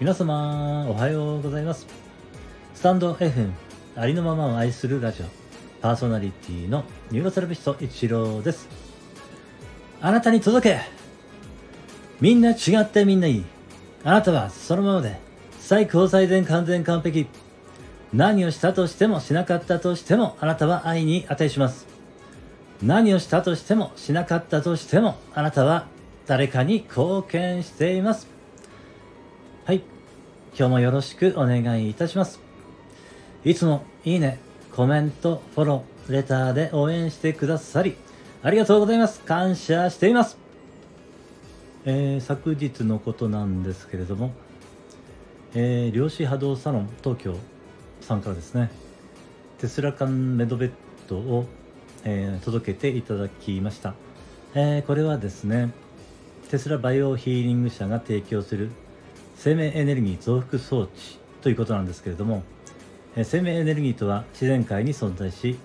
[0.00, 1.86] 皆様おはようございます。
[2.74, 3.52] スタンド FM
[3.94, 5.26] ありのままを愛するラジオ
[5.80, 8.68] パーソナリティのニューロセラピスト一郎です。
[10.00, 10.80] あなたに届け。
[12.20, 13.44] みんな違ってみんないい。
[14.02, 15.16] あなたはそのままで
[15.60, 17.28] 最高最善完全完璧。
[18.12, 21.86] 何をしたとしてもしなかったとしてもあなたは愛に値します。
[22.82, 25.86] 何をしたとしてもしなかったとしてもあなたは
[26.26, 28.33] 誰かに貢献しています。
[29.66, 29.82] はい。
[30.54, 32.38] 今日もよろしくお願いいたします。
[33.46, 34.38] いつもいいね
[34.76, 37.96] コメントフォローレターで応援してくださり
[38.42, 39.20] ありがとうございます。
[39.20, 40.36] 感謝しています。
[41.86, 44.32] えー、昨日のことなんですけれども、
[45.54, 47.34] えー、量子波動サロン東京
[48.02, 48.70] さんからですね
[49.56, 50.72] テスラ缶メドベッ
[51.08, 51.46] ドを、
[52.04, 53.94] えー、届けていただきました、
[54.54, 55.70] えー、これはですね
[56.50, 58.70] テスラバイオヒーリング社が提供する
[59.36, 62.42] 生命エネルギー増幅装置ということなんですけれども、
[63.22, 65.56] 生命エネルギーとは自然界に存在し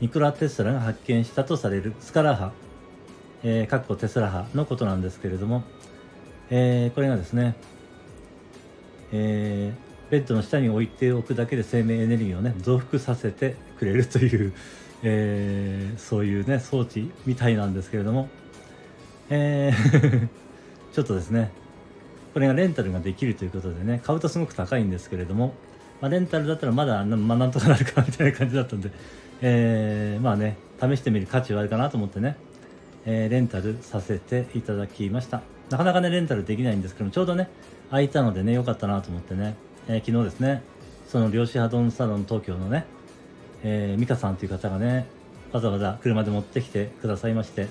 [0.00, 2.52] ニコラ・テスラが発見したとされるスカラ波、
[3.44, 5.62] えー、かっこテスラ波のことなんですけれども、
[6.50, 7.54] えー、これがですね、
[9.12, 14.52] えー、ベッドの下に置いておくだけで生命エネルギーをね増幅させてくれるという、
[15.04, 18.28] えー、そういうね装置みたいなんですけれども、
[19.30, 20.28] えー
[20.92, 21.52] ちょっとですね
[22.36, 25.54] これがレンタルができるということでね買うとすごく高いんですけれども、
[26.02, 28.90] まあ、レンタルだったらまだまあ、なんとかなるかみたいな感じだったんで、
[29.40, 32.36] えー、まあね試してみる価値はあるかなと思ってね、
[33.06, 35.40] えー、レンタルさせていただきました。
[35.70, 37.48] なかなかねレンタルできないんですけどもちょうどね
[37.88, 39.56] 空いたのでね良かったなと思ってね
[39.88, 40.62] えー、昨日ですね、
[41.08, 42.84] その量子波動サロン東京のね、
[43.62, 45.06] えー、美香さんという方がね、
[45.52, 47.68] わざわざ車で持ってきてくださいまして、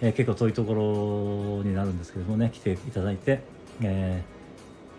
[0.00, 0.74] えー、結構遠いとこ
[1.62, 4.22] ろになるんですけどもね、来ていただいて、え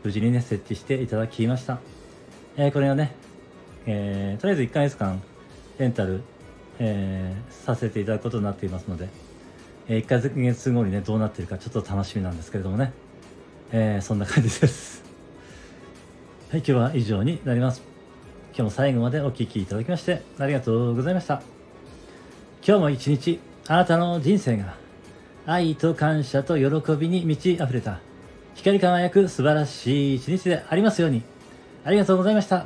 [0.04, 1.80] ー、無事にね、設置していただきました。
[2.58, 3.14] えー、これがね、
[3.86, 5.22] えー、とりあえず1ヶ月間、
[5.78, 6.22] レンタル、
[6.80, 9.10] え、させていただくことになっていますので、
[9.88, 12.94] え、1ヶ月後にね、どうなってるかちょっと楽しみなんですけれどもね、
[13.72, 15.04] え、そんな感じです。
[16.50, 17.82] はい、今日は以上になります。
[18.50, 21.42] 今日も最後までお聴きいただきましてありがとうございました。
[22.66, 24.76] 今日も一日、あなたの人生が
[25.46, 28.00] 愛と感謝と喜びに満ち溢れた
[28.58, 31.22] 光り輝く素晴らしい一日でありますように。
[31.86, 32.66] ありがとうございました。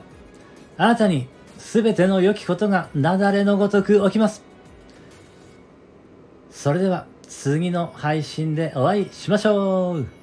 [0.77, 4.41] あなたに全ての良きことが雪崩のごとく起きます。
[6.49, 10.20] それでは次の配信でお会いしましょう